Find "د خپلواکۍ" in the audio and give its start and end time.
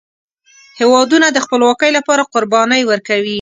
1.31-1.91